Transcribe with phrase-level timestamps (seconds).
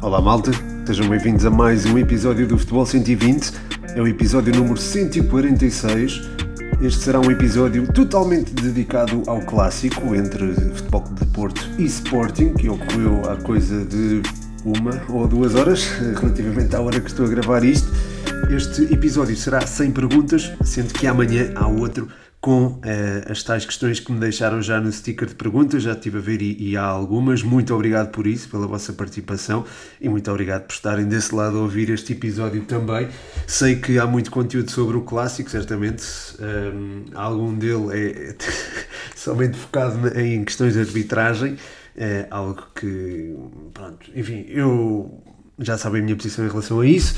[0.00, 0.52] Olá malta,
[0.86, 3.52] sejam bem-vindos a mais um episódio do Futebol 120.
[3.96, 6.22] É o episódio número 146.
[6.80, 12.68] Este será um episódio totalmente dedicado ao clássico entre Futebol de Porto e Sporting, que
[12.68, 14.22] ocorreu há coisa de
[14.64, 15.82] uma ou duas horas,
[16.20, 17.92] relativamente à hora que estou a gravar isto.
[18.50, 22.06] Este episódio será sem perguntas, sendo que amanhã há outro
[22.48, 22.80] com uh,
[23.30, 26.40] as tais questões que me deixaram já no sticker de perguntas, já estive a ver
[26.40, 27.42] e, e, há algumas.
[27.42, 29.66] Muito obrigado por isso, pela vossa participação
[30.00, 33.06] e muito obrigado por estarem desse lado a ouvir este episódio também.
[33.46, 36.02] Sei que há muito conteúdo sobre o clássico, certamente.
[36.40, 38.34] Um, algum dele é
[39.14, 41.58] somente focado em questões de arbitragem,
[41.94, 43.36] é algo que,
[43.74, 45.22] pronto, enfim, eu
[45.58, 47.14] já sabem a minha posição em relação a isso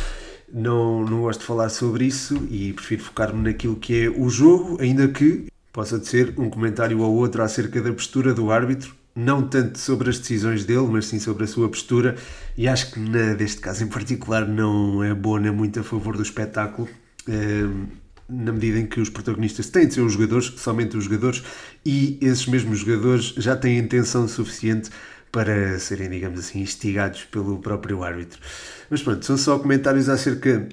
[0.52, 4.80] não, não gosto de falar sobre isso e prefiro focar-me naquilo que é o jogo,
[4.80, 9.78] ainda que possa ser um comentário ou outro acerca da postura do árbitro, não tanto
[9.78, 12.16] sobre as decisões dele, mas sim sobre a sua postura,
[12.56, 16.16] e acho que na, deste caso em particular não é boa nem muito a favor
[16.16, 16.88] do espetáculo.
[17.28, 17.86] Ehm,
[18.30, 21.42] na medida em que os protagonistas têm de ser os jogadores, somente os jogadores,
[21.84, 24.90] e esses mesmos jogadores já têm intenção suficiente
[25.30, 28.40] para serem, digamos assim, instigados pelo próprio árbitro.
[28.88, 30.68] Mas pronto, são só comentários acerca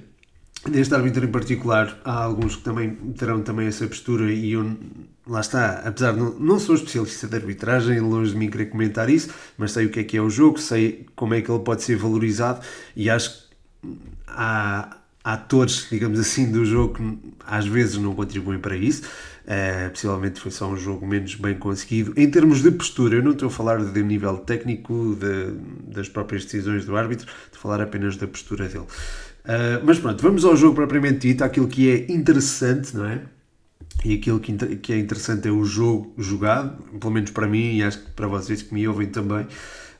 [0.68, 1.98] deste árbitro em particular.
[2.04, 4.76] Há alguns que também terão também essa postura e eu,
[5.26, 9.08] lá está, apesar de não, não sou especialista de arbitragem, longe de mim querer comentar
[9.08, 11.62] isso, mas sei o que é que é o jogo, sei como é que ele
[11.62, 12.60] pode ser valorizado
[12.96, 18.76] e acho que há atores, digamos assim, do jogo que às vezes não contribuem para
[18.76, 19.02] isso.
[19.48, 22.12] Uh, possivelmente foi só um jogo menos bem conseguido.
[22.18, 26.44] Em termos de postura, eu não estou a falar de nível técnico, de, das próprias
[26.44, 28.84] decisões do árbitro, estou a falar apenas da postura dele.
[28.84, 33.22] Uh, mas pronto, vamos ao jogo propriamente dito, aquilo que é interessante, não é?
[34.04, 37.82] E aquilo que, que é interessante é o jogo jogado, pelo menos para mim e
[37.82, 39.46] acho que para vocês que me ouvem também.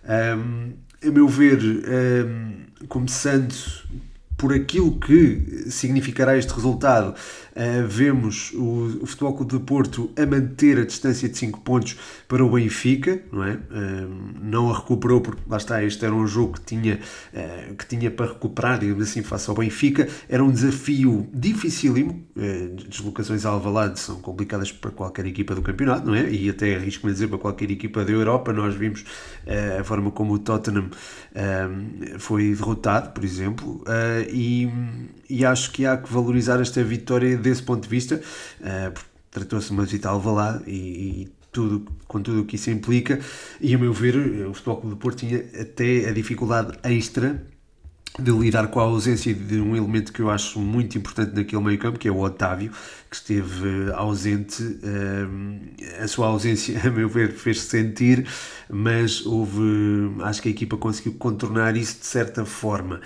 [0.05, 0.73] Um,
[1.03, 3.55] a meu ver, um, começando
[4.39, 10.79] por aquilo que significará este resultado, uh, vemos o, Futebol Clube de Porto a manter
[10.79, 13.55] a distância de 5 pontos para o Benfica, não é?
[13.55, 17.01] Uh, não a recuperou porque lá está, este era um jogo que tinha,
[17.35, 20.09] uh, que tinha para recuperar, digamos assim, face ao Benfica.
[20.29, 22.25] Era um desafio dificílimo.
[22.89, 26.31] deslocações a Alvalade são complicadas para qualquer equipa do campeonato, não é?
[26.31, 28.53] E até arrisco-me a dizer para qualquer equipa da Europa.
[28.53, 29.05] Nós vimos
[29.79, 30.91] a forma como o Tottenham
[32.19, 33.83] foi derrotado, por exemplo
[34.31, 34.69] e,
[35.29, 38.21] e acho que há que valorizar esta vitória desse ponto de vista,
[38.61, 39.01] uh,
[39.31, 43.19] tratou-se de uma visita ao Valado e, e tudo, com tudo o que isso implica,
[43.61, 47.43] e a meu ver, o Futebol Clube do Porto tinha até a dificuldade extra
[48.19, 51.79] de lidar com a ausência de um elemento que eu acho muito importante naquele meio
[51.79, 52.73] campo, que é o Otávio,
[53.09, 54.63] que esteve ausente.
[56.03, 58.27] A sua ausência, a meu ver, fez-se sentir,
[58.69, 59.61] mas houve.
[60.23, 63.01] Acho que a equipa conseguiu contornar isso de certa forma.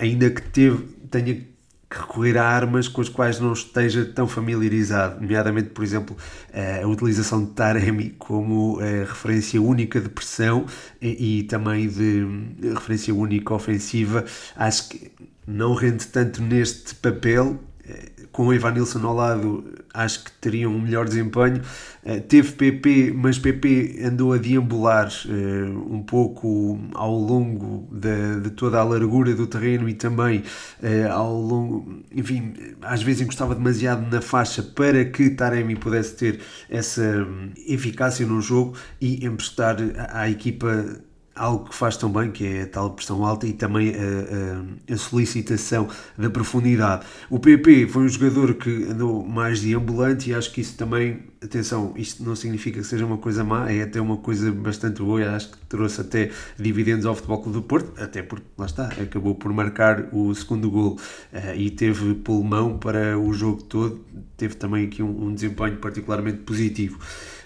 [0.00, 1.53] Ainda que teve, tenha
[1.94, 6.16] recorrer a armas com as quais não esteja tão familiarizado, nomeadamente, por exemplo,
[6.52, 10.66] eh, a utilização de Taremi como eh, referência única de pressão
[11.00, 12.26] e, e também de
[12.74, 14.24] referência única ofensiva.
[14.56, 15.12] Acho que
[15.46, 20.80] não rende tanto neste papel eh, com o Evanilson ao lado, acho que teriam um
[20.80, 21.62] melhor desempenho.
[22.04, 28.50] Uh, teve PP, mas PP andou a deambular uh, um pouco ao longo de, de,
[28.50, 30.40] toda a largura do terreno e também
[30.82, 32.52] uh, ao longo, enfim,
[32.82, 38.40] às vezes encostava demasiado na faixa para que Taremi pudesse ter essa hum, eficácia no
[38.40, 41.00] jogo e emprestar à, à equipa
[41.34, 44.94] algo que faz tão bem, que é a tal pressão alta e também a, a,
[44.94, 47.04] a, solicitação da profundidade.
[47.28, 51.92] O PP foi um jogador que andou mais deambulante e acho que isso também, atenção,
[51.96, 55.24] isto não significa que seja uma coisa má, é até uma coisa bastante boa, e
[55.24, 59.34] acho que trouxe até dividendos ao Futebol Clube do Porto, até porque, lá está, acabou
[59.34, 60.98] por marcar o segundo gol
[61.32, 64.04] uh, e teve pulmão para o jogo todo,
[64.36, 66.98] teve também aqui um, um desempenho particularmente positivo.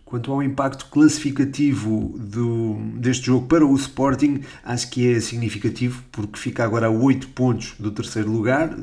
[0.09, 6.39] Quanto ao impacto classificativo do, deste jogo para o Sporting, acho que é significativo, porque
[6.39, 8.75] fica agora a 8 pontos do terceiro lugar,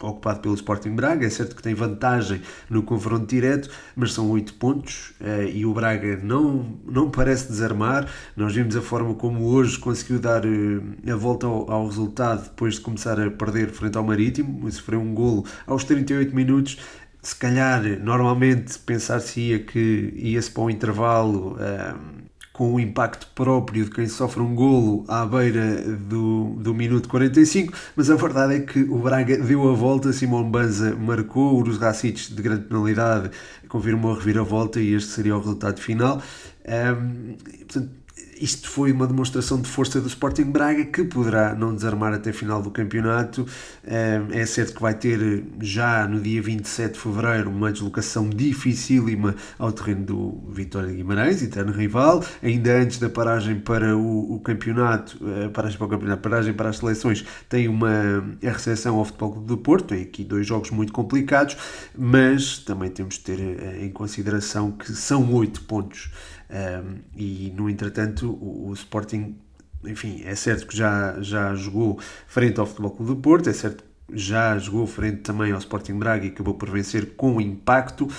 [0.00, 1.24] ocupado pelo Sporting Braga.
[1.24, 5.74] É certo que tem vantagem no confronto direto, mas são 8 pontos eh, e o
[5.74, 8.08] Braga não, não parece desarmar.
[8.36, 12.74] Nós vimos a forma como hoje conseguiu dar eh, a volta ao, ao resultado depois
[12.76, 16.78] de começar a perder frente ao Marítimo, sofreu um golo aos 38 minutos
[17.20, 22.21] se calhar, normalmente pensar-se-ia que ia-se para um intervalo um,
[22.52, 27.72] com o impacto próprio de quem sofre um golo à beira do, do minuto 45,
[27.96, 32.28] mas a verdade é que o Braga deu a volta, Simão Banza marcou, os Racites
[32.34, 33.30] de grande penalidade
[33.72, 36.22] confirmou a reviravolta e este seria o resultado final.
[36.68, 38.01] Um, portanto,
[38.42, 42.60] isto foi uma demonstração de força do Sporting Braga que poderá não desarmar até final
[42.60, 43.46] do campeonato.
[43.84, 49.70] É certo que vai ter já no dia 27 de fevereiro uma deslocação dificílima ao
[49.70, 55.20] terreno do Vitória de Guimarães, eterno rival, ainda antes da paragem para o, o campeonato,
[55.52, 59.46] paragem para o campeonato, paragem para as seleções, tem uma a recepção ao Futebol Clube
[59.46, 61.56] do Porto, tem aqui dois jogos muito complicados,
[61.96, 63.38] mas também temos de ter
[63.80, 66.10] em consideração que são oito pontos
[66.52, 69.36] um, e, no entretanto, o, o, Sporting,
[69.84, 73.84] enfim, é certo que já, já jogou frente ao Futebol Clube do Porto, é certo
[74.14, 78.10] já jogou frente também ao Sporting Braga e acabou por vencer com impacto, uh,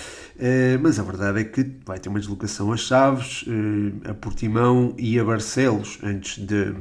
[0.81, 5.19] mas a verdade é que vai ter uma deslocação a Chaves, uh, a Portimão e
[5.19, 6.73] a Barcelos antes, de,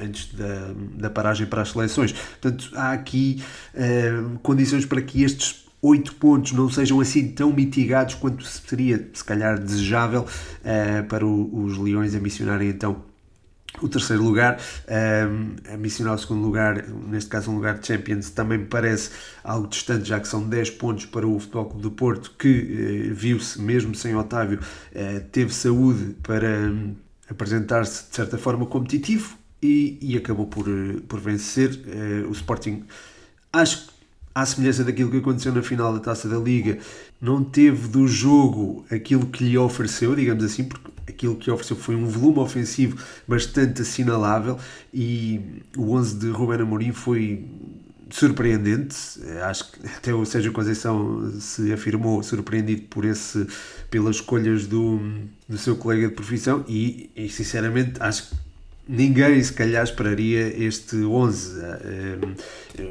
[0.00, 2.12] antes da, da paragem para as seleções.
[2.12, 3.42] Portanto, há aqui
[3.74, 9.22] uh, condições para que estes oito pontos não sejam assim tão mitigados quanto seria, se
[9.22, 13.02] calhar, desejável uh, para o, os Leões ambicionarem então
[13.82, 18.30] o terceiro lugar, um, eh, ambicionar o segundo lugar, neste caso um lugar de Champions,
[18.30, 19.10] também me parece
[19.42, 23.14] algo distante, já que são 10 pontos para o Futebol Clube do Porto, que uh,
[23.14, 26.94] viu-se, mesmo sem Otávio, uh, teve saúde para um,
[27.28, 30.66] apresentar-se de certa forma competitivo e, e acabou por,
[31.08, 31.70] por vencer.
[32.28, 32.84] o Sporting,
[33.52, 33.93] acho que
[34.34, 36.78] à semelhança daquilo que aconteceu na final da Taça da Liga,
[37.20, 41.94] não teve do jogo aquilo que lhe ofereceu, digamos assim, porque aquilo que ofereceu foi
[41.94, 42.96] um volume ofensivo
[43.28, 44.58] bastante assinalável
[44.92, 47.44] e o 11 de Ruben Amorim foi
[48.10, 48.96] surpreendente.
[49.42, 53.46] Acho que até o Sérgio Conceição se afirmou surpreendido por esse,
[53.90, 55.00] pelas escolhas do,
[55.48, 58.43] do seu colega de profissão e, e sinceramente acho que
[58.88, 61.60] ninguém se calhar esperaria este 11.
[61.60, 62.18] Eh,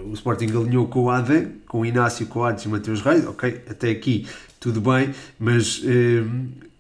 [0.06, 3.90] o Sporting alinhou com o Adam, com o Inácio Coates e Mateus Reis, ok, até
[3.90, 4.28] aqui
[4.60, 6.24] tudo bem, mas eh,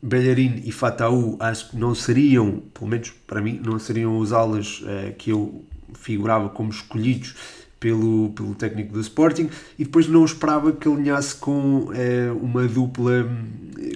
[0.01, 4.83] Bellerin e Fataú acho que não seriam, pelo menos para mim, não seriam os alas
[4.86, 5.63] eh, que eu
[5.94, 7.36] figurava como escolhidos
[7.83, 13.30] pelo, pelo técnico do Sporting e depois não esperava que alinhasse com eh, uma dupla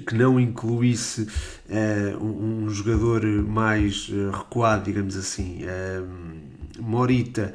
[0.05, 1.25] que não incluísse
[1.69, 5.61] eh, um, um, jogador mais eh, recuado, digamos assim.
[6.79, 7.53] Morita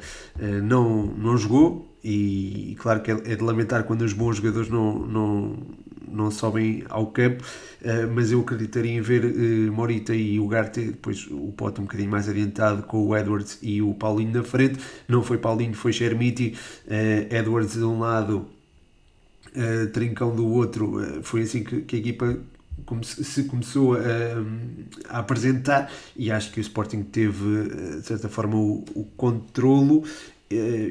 [0.63, 4.69] não, não jogou e, e claro que é, é de lamentar quando os bons jogadores
[4.69, 5.55] não, não,
[6.07, 10.81] não sobem ao campo, uh, mas eu acreditaria em ver uh, Morita e o Garte,
[10.81, 14.79] depois o Pote um bocadinho mais adiantado com o Edwards e o Paulinho na frente.
[15.07, 16.55] Não foi Paulinho, foi Chermiti,
[16.87, 18.45] uh, Edwards de um lado,
[19.93, 21.21] Trincão do outro.
[21.21, 22.39] foi assim que, que a equipa
[23.03, 23.99] se começou a,
[25.09, 30.32] a, apresentar e acho que o Sporting teve de certa forma o, o controlo eh,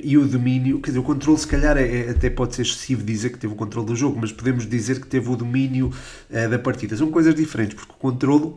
[0.02, 3.02] e o domínio, quer dizer, o controle se calhar é, é, até pode ser excessivo
[3.02, 5.90] dizer que teve o controle do jogo, mas podemos dizer que teve o domínio
[6.30, 6.96] uh, da partida.
[6.96, 8.52] São coisas diferentes, porque o controle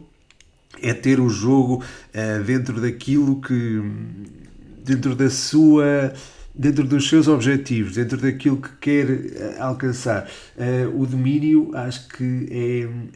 [0.81, 3.81] é ter o jogo uh, dentro daquilo que
[4.83, 6.13] dentro da sua
[6.57, 10.29] dentro dos seus objetivos, dentro daquilo que quer uh, alcançar.
[10.93, 12.47] O domínio acho que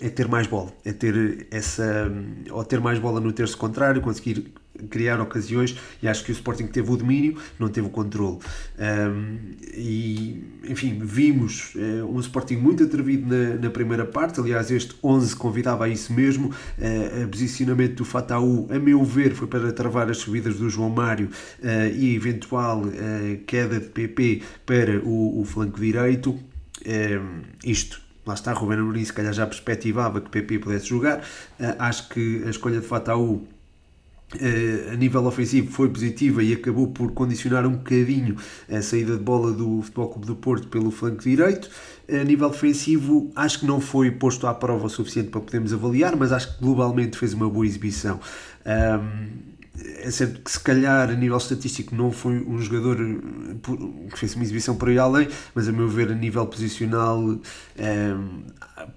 [0.02, 2.12] é, é ter mais bola, é ter essa
[2.52, 4.52] ou ter mais bola no terço contrário, conseguir
[4.90, 8.40] criar ocasiões e acho que o Sporting teve o domínio, não teve o controle.
[8.78, 9.38] Um,
[9.74, 15.36] e, enfim, vimos uh, um Sporting muito atrevido na, na, primeira parte, aliás, este 11
[15.36, 16.50] convidava a isso mesmo.
[16.78, 20.90] Uh, o posicionamento do Fataú, a meu ver, foi para travar as subidas do João
[20.90, 22.84] Mário uh, e eventual
[23.46, 26.32] queda de PP para o, o flanco direito.
[26.86, 31.24] Um, isto lá está, Ruben Amorim se calhar já perspectivava que PP pudesse jogar.
[31.80, 33.48] acho que a escolha de Fataú
[34.92, 38.36] a nível ofensivo foi positiva e acabou por condicionar um bocadinho
[38.70, 41.70] a saída de bola do Futebol Clube do Porto pelo flanco direito.
[42.08, 46.16] A nível defensivo, acho que não foi posto à prova o suficiente para podermos avaliar,
[46.16, 48.20] mas acho que globalmente fez uma boa exibição.
[48.66, 49.49] Um,
[50.02, 52.98] é certo que se calhar a nível estatístico não foi um jogador
[54.12, 57.40] que fez uma exibição por aí além, mas a meu ver a nível posicional um,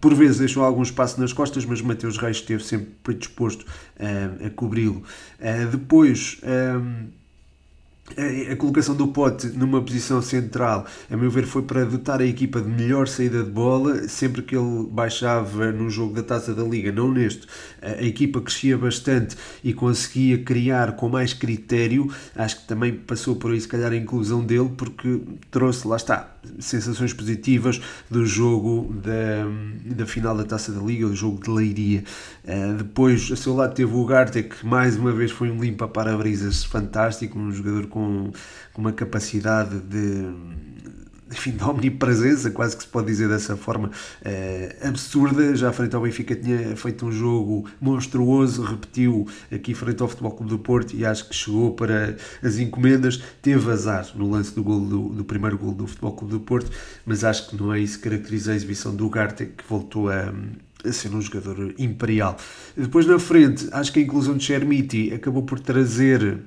[0.01, 3.67] por vezes deixou algum espaço nas costas, mas Mateus Reis esteve sempre predisposto
[3.99, 5.03] um, a cobri-lo.
[5.41, 7.09] Uh, depois um,
[8.51, 12.61] a colocação do Pote numa posição central, a meu ver, foi para dotar a equipa
[12.61, 14.09] de melhor saída de bola.
[14.09, 17.47] Sempre que ele baixava no jogo da taça da Liga, não neste,
[17.81, 22.13] a equipa crescia bastante e conseguia criar com mais critério.
[22.35, 26.32] Acho que também passou por aí, se calhar, a inclusão dele, porque trouxe, lá está,
[26.59, 27.81] sensações positivas
[28.11, 32.05] do jogo da, da final da taça da Liga, o jogo de Leiria.
[32.45, 35.89] Uh, depois, a seu lado, teve o Garte, que mais uma vez foi um limpa
[35.89, 38.33] para-brisas fantástico, um jogador com,
[38.73, 40.27] com uma capacidade de
[41.43, 45.57] enfim, de omnipresença, quase que se pode dizer dessa forma, uh, absurda.
[45.57, 50.51] Já frente ao Benfica tinha feito um jogo monstruoso, repetiu aqui frente ao Futebol Clube
[50.51, 53.21] do Porto e acho que chegou para as encomendas.
[53.43, 56.71] Teve azar no lance do, do, do primeiro gol do Futebol Clube do Porto,
[57.05, 60.33] mas acho que não é isso que caracteriza a exibição do Ugarte, que voltou a
[60.85, 62.37] a ser um jogador imperial.
[62.77, 66.41] Depois na frente, acho que a inclusão de Chermiti acabou por trazer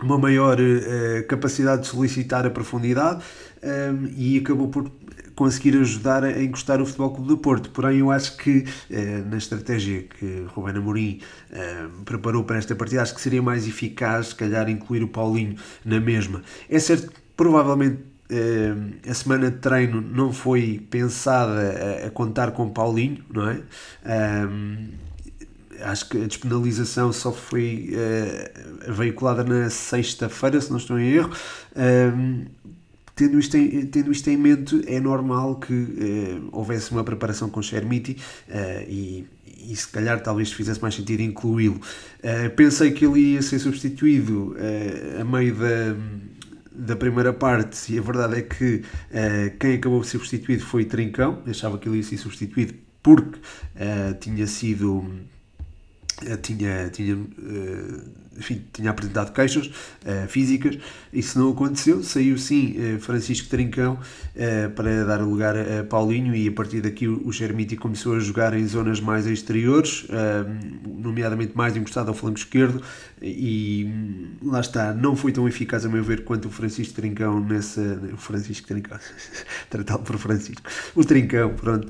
[0.00, 3.22] uma maior uh, capacidade de solicitar a profundidade
[3.62, 4.90] um, e acabou por
[5.34, 7.70] conseguir ajudar a encostar o Futebol Clube do Porto.
[7.70, 11.20] Porém, eu acho que uh, na estratégia que Rubén Amorim
[12.04, 16.00] preparou para esta partida, acho que seria mais eficaz, se calhar, incluir o Paulinho na
[16.00, 16.42] mesma.
[16.68, 18.12] É certo que provavelmente
[19.06, 23.60] a semana de treino não foi pensada a, contar com Paulinho, não é?
[25.82, 31.30] Acho que a despenalização só foi uh, veiculada na sexta-feira, se não estou em erro.
[33.22, 37.62] Tendo, isto em, tendo isto em mente, é normal que uh, houvesse uma preparação com
[37.62, 38.16] Chermiti
[38.48, 41.80] uh, e, e se calhar talvez fizesse mais sentido incluí-lo.
[42.56, 44.56] pensei que ele ia ser substituído
[45.20, 45.96] a meio da
[46.74, 48.82] da primeira parte, e a verdade é que
[49.60, 53.38] quem acabou de ser substituído foi Trincão, achava que ele ia ser substituído porque
[54.18, 55.06] tinha sido
[56.26, 58.00] eh, tinha, tinha, eh,
[58.36, 60.78] enfim, tinha apresentado queixas uh, físicas,
[61.12, 66.48] isso não aconteceu, saiu sim uh, Francisco Trincão uh, para dar lugar a Paulinho e
[66.48, 70.06] a partir daqui o, o Germiti começou a jogar em zonas mais exteriores,
[70.86, 72.82] nomeadamente mais encostado ao flanco esquerdo
[73.20, 77.40] e hum, lá está, não foi tão eficaz a meu ver quanto o Francisco Trincão
[77.40, 78.98] nessa, o Francisco Trincão,
[79.70, 80.62] tratá-lo por Francisco,
[80.94, 81.88] o Trincão, pronto,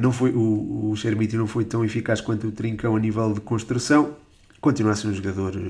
[0.00, 3.40] não foi, o, o Germiti não foi tão eficaz quanto o Trincão a nível de
[3.40, 4.16] construção,
[4.62, 5.60] continua a ser um jogador uh,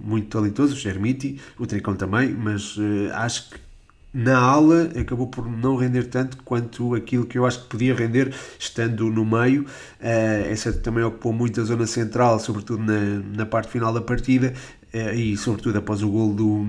[0.00, 3.68] muito talentoso, o Germiti, o Trincão também, mas uh, acho que
[4.12, 8.34] na ala acabou por não render tanto quanto aquilo que eu acho que podia render
[8.58, 9.62] estando no meio.
[9.62, 14.00] Uh, é certo também ocupou muito a zona central, sobretudo na, na parte final da
[14.00, 14.54] partida
[14.94, 16.68] uh, e sobretudo após o gol do,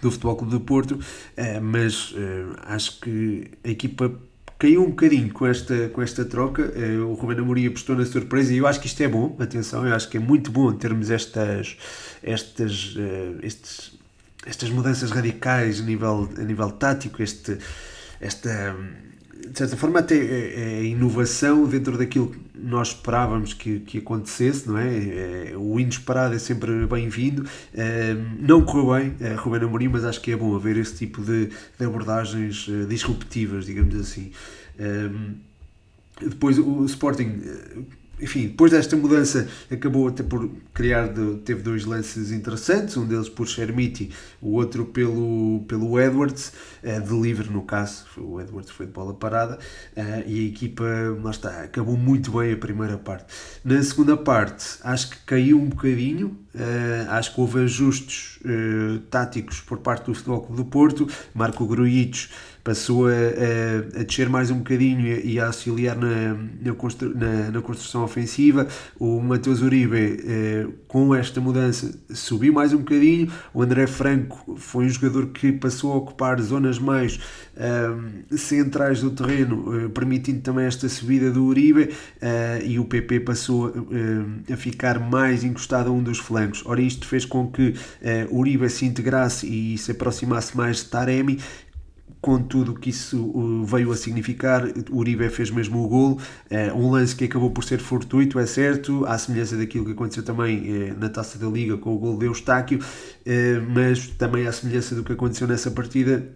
[0.00, 2.14] do Futebol Clube do Porto, uh, mas
[2.66, 4.12] acho que a equipa
[4.62, 6.62] caiu um bocadinho com esta, com esta troca.
[6.62, 9.84] Uh, o Ruben Amorim apostou na surpresa e eu acho que isto é bom, atenção,
[9.84, 11.76] eu acho que é muito bom termos estas,
[12.22, 13.98] estas, uh, estes,
[14.46, 17.58] estas mudanças radicais a nível, a nível tático, este,
[18.20, 18.76] esta,
[19.52, 24.78] de certa forma, até é, inovação dentro daquilo que nós esperávamos que, que acontecesse, não
[24.78, 25.50] é?
[25.50, 27.44] é o inesperado é sempre bem-vindo.
[28.40, 31.46] não correu bem, Ruben Amorim, mas acho que é bom haver esse tipo de,
[31.78, 34.32] de abordagens disruptivas, digamos assim.
[36.20, 37.42] depois o Sporting
[38.22, 41.08] enfim, depois desta mudança acabou até por criar,
[41.44, 44.10] teve dois lances interessantes, um deles por Shermiti,
[44.40, 46.52] o outro pelo, pelo Edwards,
[46.84, 49.58] uh, de livre no caso, o Edwards foi de bola parada,
[49.96, 50.84] uh, e a equipa,
[51.20, 53.26] lá está, acabou muito bem a primeira parte.
[53.64, 58.38] Na segunda parte, acho que caiu um bocadinho, uh, acho que houve ajustes
[59.10, 62.28] táticos por parte do Futebol Clube do Porto, Marco Grujic
[62.64, 67.50] passou a, a, a, descer mais um bocadinho e a auxiliar na, na, constru, na,
[67.50, 68.68] na construção ofensiva.
[68.98, 73.30] O Matheus Uribe, eh, com esta mudança, subiu mais um bocadinho.
[73.52, 77.18] O André Franco foi um jogador que passou a ocupar zonas mais
[77.56, 81.90] eh, centrais do terreno, eh, permitindo também esta subida do Uribe.
[82.20, 86.62] Eh, e o PP passou eh, a ficar mais encostado a um dos flancos.
[86.64, 91.38] Ora, isto fez com que eh, Uribe se integrasse e se aproximasse mais de Taremi
[92.20, 96.12] com tudo o que isso uh, veio a significar, o Uribe fez mesmo o gol,
[96.12, 100.22] uh, um lance que acabou por ser fortuito, é certo, à semelhança daquilo que aconteceu
[100.22, 102.80] também uh, na Taça da Liga com o gol de Eustáquio,
[103.74, 106.28] mas também à semelhança do que aconteceu nessa partida,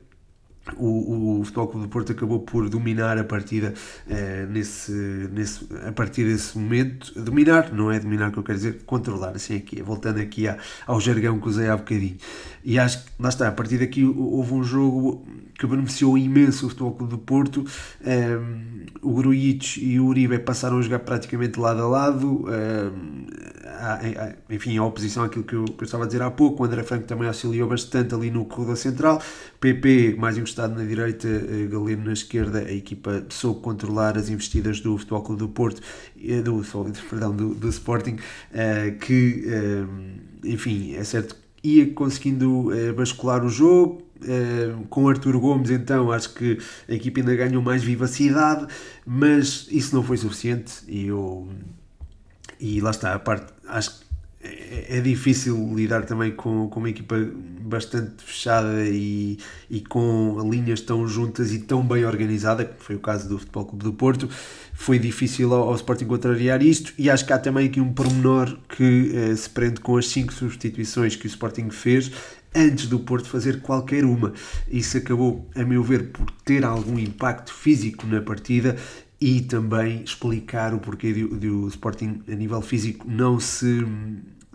[0.76, 3.72] o, o Futebol Clube do Porto acabou por dominar a partida
[4.06, 4.92] uh, nesse,
[5.32, 7.12] nesse, a partir desse momento.
[7.20, 11.00] Dominar, não é dominar que eu quero dizer, controlar, assim aqui, voltando aqui à, ao
[11.00, 12.16] jargão que usei há bocadinho.
[12.64, 15.24] E acho que, lá está, a partir daqui houve um jogo
[15.58, 17.60] que beneficiou imenso o Futebol Clube do Porto.
[17.60, 22.44] Um, ehm, o Grujic e o Uribe passaram a jogar praticamente lado a lado.
[22.44, 23.55] Um, ehm,
[24.50, 26.62] enfim, a oposição àquilo que eu, que eu, estava a dizer há pouco.
[26.62, 29.22] O André Franco também auxiliou bastante ali no corredor central.
[29.60, 32.60] PP mais encostado na direita, eh, Galeno na esquerda.
[32.60, 35.80] A equipa soube controlar as investidas do Futebol Clube do Porto,
[36.44, 36.62] do,
[37.08, 39.44] perdão, do, do Sporting, uh, que,
[40.44, 46.58] enfim, é certo ia conseguindo bascular o jogo, Uh, com Arthur Gomes, então acho que
[46.88, 48.66] a equipa ainda ganhou mais vivacidade,
[49.04, 51.46] mas isso não foi suficiente e eu
[52.60, 54.06] e lá está, a parte, acho que
[54.46, 57.16] é, é difícil lidar também com, com uma equipa
[57.60, 63.00] bastante fechada e, e com linhas tão juntas e tão bem organizada, que foi o
[63.00, 64.28] caso do Futebol Clube do Porto.
[64.72, 68.56] Foi difícil ao, ao Sporting contrariar isto e acho que há também aqui um pormenor
[68.68, 72.12] que eh, se prende com as cinco substituições que o Sporting fez
[72.54, 74.32] antes do Porto fazer qualquer uma.
[74.68, 78.76] Isso acabou, a meu ver, por ter algum impacto físico na partida
[79.20, 83.84] e também explicar o porquê do, o Sporting a nível físico não se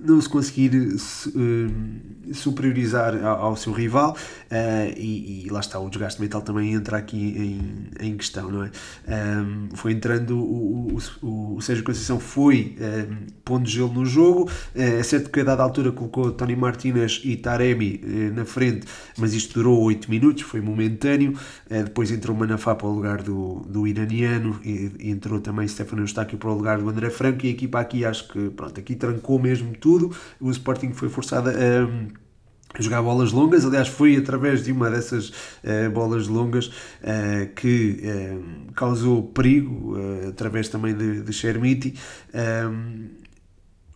[0.03, 4.11] não se conseguir uh, superiorizar ao, seu rival
[4.51, 7.59] uh, e, lá está, o desgaste mental também entra aqui
[7.99, 8.71] em, questão, não é?
[9.07, 14.49] Um, foi entrando, o, o, o Sérgio Conceição foi um, pondo gelo no jogo, uh,
[14.75, 18.01] é certo que a dada altura colocou Tony Martinez e Taremi
[18.33, 21.37] na frente, mas isto durou 8 minutos, foi momentâneo,
[21.69, 24.59] depois entrou Manafá para o lugar do, do iraniano
[24.99, 28.27] entrou também Stefano Eustáquio para o lugar do André Franco e a equipa aqui acho
[28.29, 30.15] que, pronto, aqui trancou mesmo tudo tudo.
[30.39, 35.89] O Sporting foi forçado a jogar bolas longas, aliás foi através de uma dessas uh,
[35.93, 39.95] bolas longas uh, que uh, causou perigo,
[40.29, 41.95] através também de, de Chermiti.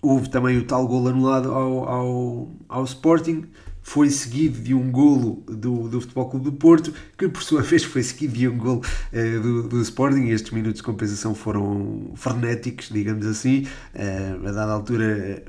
[0.01, 3.45] houve também o tal gol anulado ao, ao, ao Sporting,
[3.87, 7.83] foi seguido de um golo do, do Futebol Clube do Porto, que por sua vez
[7.83, 10.29] foi seguido de um golo uh, do, do Sporting.
[10.29, 13.67] Estes minutos de compensação foram frenéticos, digamos assim.
[13.93, 15.43] Uh, a dada altura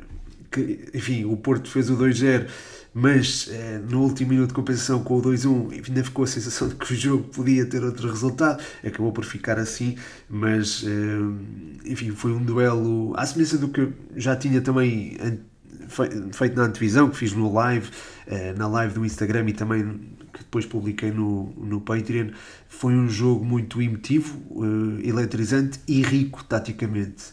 [0.51, 2.49] que, enfim, o Porto fez o 2-0,
[2.99, 6.77] mas eh, no último minuto de compensação com o 2-1 ainda ficou a sensação de
[6.77, 9.97] que o jogo podia ter outro resultado, acabou por ficar assim,
[10.31, 15.19] mas eh, enfim, foi um duelo à semelhança do que já tinha também
[16.33, 17.91] feito na antevisão, que fiz no live,
[18.27, 22.31] eh, na live do Instagram e também que depois publiquei no, no Patreon,
[22.67, 24.39] foi um jogo muito emotivo,
[25.03, 27.33] eletrizante e rico taticamente.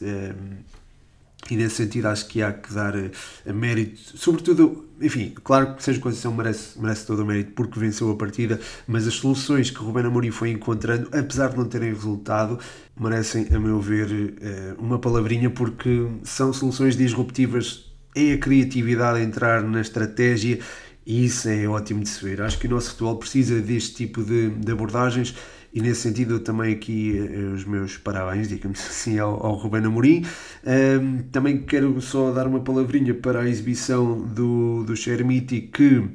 [1.50, 6.02] E nesse sentido acho que há que dar uh, mérito, sobretudo, enfim, claro que Sérgio
[6.02, 10.06] Conceição merece, merece todo o mérito porque venceu a partida, mas as soluções que Rubén
[10.06, 12.58] Amorim foi encontrando, apesar de não terem resultado,
[12.98, 19.24] merecem, a meu ver, uh, uma palavrinha porque são soluções disruptivas, é a criatividade a
[19.24, 20.60] entrar na estratégia
[21.06, 22.42] e isso é ótimo de se ver.
[22.42, 25.36] Acho que o nosso futebol precisa deste tipo de, de abordagens
[25.74, 30.24] e nesse sentido também aqui eh, os meus parabéns, digamos assim, ao, ao Ruben Amorim.
[30.64, 36.08] Um, também quero só dar uma palavrinha para a exibição do, do Chermiti que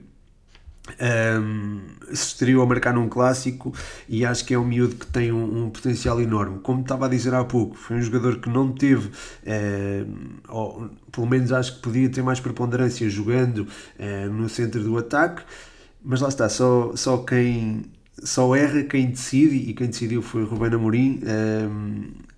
[1.43, 3.75] um, se estreou a marcar num clássico
[4.09, 6.61] e acho que é um miúdo que tem um, um, potencial enorme.
[6.61, 9.11] Como estava a dizer há pouco, foi um jogador que não teve,
[10.49, 13.67] ou pelo menos acho que podia ter mais preponderância jogando
[14.33, 15.43] no centro do ataque,
[16.03, 17.85] mas lá está, só, só quem
[18.23, 21.21] só erra quem decide, e quem decidiu foi o Rubén Amorim.
[21.25, 22.29] Um,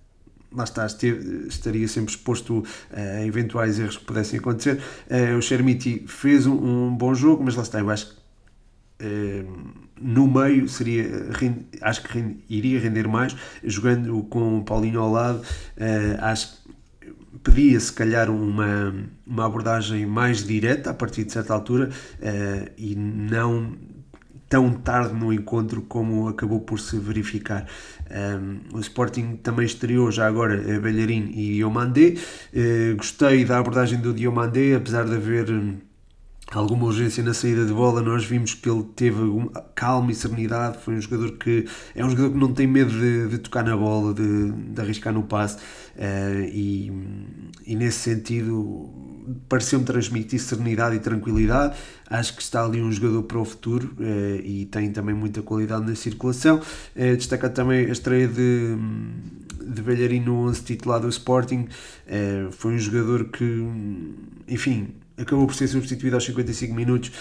[0.53, 4.79] lá está, esteve, estaria sempre exposto a eventuais erros que pudessem acontecer.
[5.09, 9.57] Uh, o Chermiti fez um, um, bom jogo, mas lá está, eu acho que uh,
[9.99, 11.05] no meio seria,
[11.81, 16.61] acho que iria render mais, jogando com o Paulinho ao lado, uh, acho que
[17.43, 18.93] pedia se calhar uma,
[19.25, 21.89] uma abordagem mais direta a partir de certa altura
[22.77, 23.75] e não
[24.51, 27.65] tão tarde no encontro como acabou por se verificar.
[28.11, 32.15] Um, o Sporting também estreou já agora a Bellerin e Diomandé.
[32.53, 35.77] Uh, gostei da abordagem do Diomandé, apesar de haver hum,
[36.59, 39.19] alguma urgência na saída de bola, nós vimos que ele teve
[39.73, 43.29] calma e serenidade, foi um jogador que é um jogador que não tem medo de,
[43.29, 46.91] de tocar na bola, de, de arriscar no passe uh, e,
[47.65, 48.89] e nesse sentido
[49.47, 51.77] pareceu-me transmitir serenidade e tranquilidade,
[52.09, 55.85] acho que está ali um jogador para o futuro uh, e tem também muita qualidade
[55.85, 58.77] na circulação, uh, destaca também a estreia de
[59.61, 61.67] de Belharino no 11 titular do Sporting,
[62.51, 63.45] foi um jogador que,
[64.47, 67.11] enfim, acabou por ser substituído aos 55 minutos.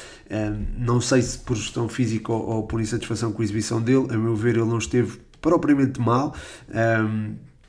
[0.79, 4.07] não sei se por gestão física ou, por insatisfação com a exibição dele.
[4.11, 6.35] A meu ver, ele não esteve propriamente mal.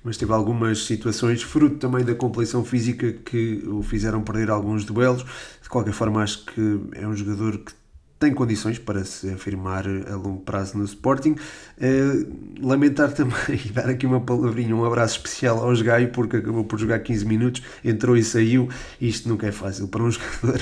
[0.03, 5.23] mas teve algumas situações, fruto também da complexão física, que o fizeram perder alguns duelos.
[5.61, 7.73] De qualquer forma, acho que é um jogador que
[8.21, 11.31] tem condições para se afirmar a longo prazo no Sporting.
[11.31, 16.63] Uh, lamentar também e dar aqui uma palavrinha, um abraço especial ao Gaio, porque acabou
[16.63, 18.69] por jogar 15 minutos, entrou e saiu.
[19.01, 20.61] Isto nunca é fácil para um jogador.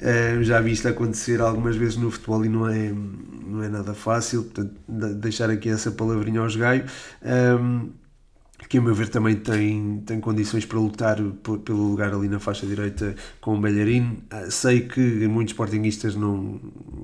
[0.00, 2.92] Uh, já vi isto acontecer algumas vezes no futebol e não é,
[3.46, 4.42] não é nada fácil.
[4.42, 4.74] Portanto,
[5.14, 6.84] deixar aqui essa palavrinha ao Gaio.
[7.24, 7.90] Um,
[8.68, 11.16] que a meu ver também tem, tem condições para lutar
[11.64, 14.16] pelo lugar ali na faixa direita com o Belharino.
[14.30, 16.60] Ah, sei que muitos sportinguistas não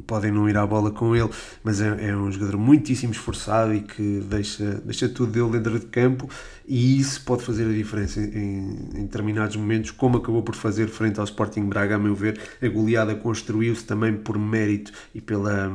[0.07, 1.31] podem não ir à bola com ele,
[1.63, 5.87] mas é, é, um jogador muitíssimo esforçado e que deixa, deixa tudo dele dentro de
[5.87, 6.29] campo
[6.67, 11.19] e isso pode fazer a diferença em, em determinados momentos, como acabou por fazer frente
[11.19, 12.41] ao Sporting Braga, a meu ver.
[12.61, 15.71] A goleada construiu-se também por mérito e pela,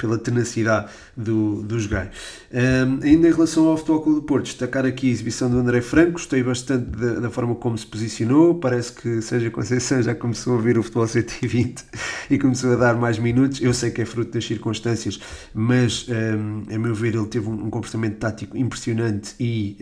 [0.00, 2.14] pela tenacidade do, dos gajos.
[2.52, 5.80] Um, ainda em relação ao Futebol Clube do Porto, destacar aqui a exibição do André
[5.80, 10.54] Franco, gostei bastante da, da, forma como se posicionou, parece que Sérgio Conceição já começou
[10.54, 11.84] a ouvir o Futebol 120
[12.30, 15.20] e começou a dar mais minutos, eu sei que é fruto das circunstâncias,
[15.54, 19.76] mas um, a meu ver ele teve um, um comportamento tático impressionante e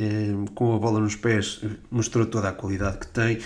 [0.55, 3.39] com a bola nos pés mostrou toda a qualidade que tem,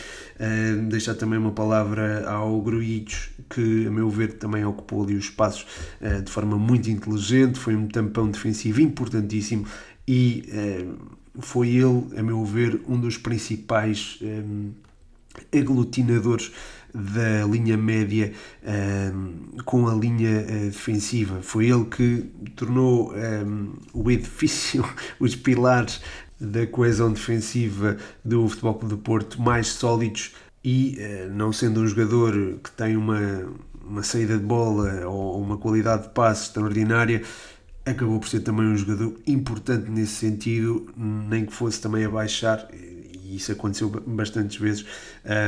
[0.89, 5.67] deixar também uma palavra ao Gruitos, que a meu ver também ocupou ali os espaços
[6.01, 9.67] uh, de forma muito inteligente, foi um tampão defensivo importantíssimo
[10.07, 16.53] e uh, foi ele, a meu ver, um dos principais eh, aglutinadores
[16.95, 18.35] da linha média
[19.15, 21.41] um, com a linha uh, defensiva.
[21.41, 24.85] Foi ele que tornou um, o edifício,
[25.19, 26.03] os pilares
[26.43, 30.33] da coesão defensiva do Futebol Clube do Porto mais sólidos
[30.65, 33.47] e, uh, não sendo um jogador que tem uma
[33.85, 37.23] uma saída de bola ou uma qualidade de passe extraordinária,
[37.85, 42.69] acabou por ser também um jogador importante nesse sentido, nem que fosse também a baixar,
[43.37, 44.85] isso aconteceu bastantes vezes,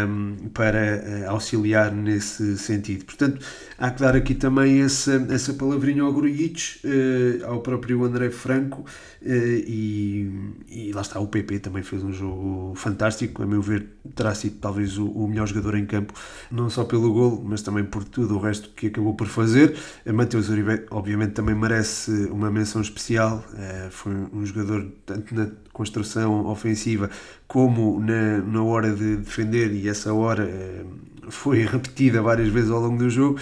[0.08, 3.04] um, para eh, auxiliar nesse sentido.
[3.04, 3.44] Portanto,
[3.78, 8.80] há que dar aqui também essa, essa palavrinha ao Grujic, uh, ao próprio André Franco,
[8.80, 10.30] uh, e,
[10.68, 14.56] e lá está, o PP também fez um jogo fantástico, a meu ver terá sido
[14.60, 16.14] talvez o, o melhor jogador em campo,
[16.50, 19.76] não só pelo gol, mas também por tudo o resto que acabou por fazer.
[20.12, 26.46] Mateus Uribe, obviamente, também merece uma menção especial, uh, foi um jogador tanto na construção
[26.46, 27.10] ofensiva
[27.46, 30.84] como na, na hora de defender, e essa hora eh,
[31.28, 33.38] foi repetida várias vezes ao longo do jogo,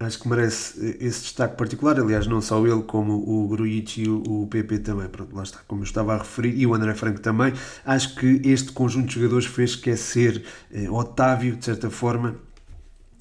[0.00, 1.98] acho que merece esse destaque particular.
[1.98, 5.08] Aliás, não só ele, como o Grujic e o, PP também.
[5.08, 7.52] Pronto, lá está, como eu estava a referir, e o André Franco também.
[7.84, 10.42] Acho que este conjunto de jogadores fez esquecer
[10.72, 12.36] eh, Otávio, de certa forma,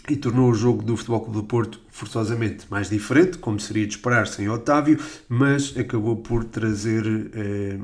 [0.09, 3.93] e tornou o jogo do Futebol Clube do Porto forçosamente mais diferente, como seria de
[3.93, 7.77] esperar sem Otávio, mas acabou por trazer eh,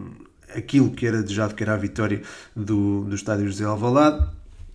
[0.56, 2.22] aquilo que era desejado, que era a vitória
[2.56, 4.28] do, do estádio José Alvalade.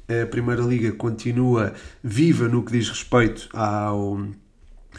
[0.09, 4.19] A Primeira Liga continua viva no que diz respeito ao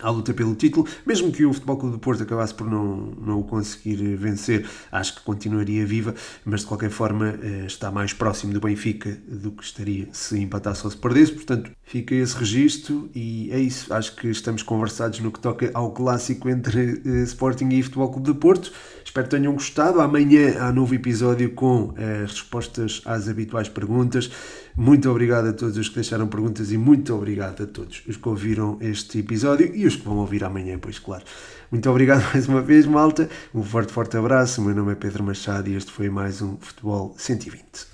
[0.01, 3.39] à luta pelo título, mesmo que o Futebol Clube do Porto acabasse por não, não
[3.39, 8.53] o conseguir vencer, acho que continuaria viva, mas de qualquer forma eh, está mais próximo
[8.53, 13.49] do Benfica do que estaria se empatasse ou se perdesse, portanto fica esse registro e
[13.51, 17.83] é isso, acho que estamos conversados no que toca ao clássico entre eh, Sporting e
[17.83, 18.71] Futebol Clube do Porto,
[19.13, 24.31] espero que tenham gostado, amanhã há novo episódio com as respostas às habituais perguntas,
[24.75, 28.27] muito obrigado a todos os que deixaram perguntas e muito obrigado a todos os que
[28.27, 31.23] ouviram este episódio e os que vão ouvir amanhã, pois claro.
[31.69, 33.29] Muito obrigado mais uma vez, malta.
[33.53, 34.61] Um forte, forte abraço.
[34.61, 37.92] O meu nome é Pedro Machado e este foi mais um Futebol 120.